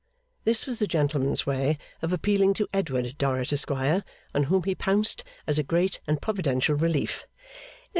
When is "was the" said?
0.65-0.87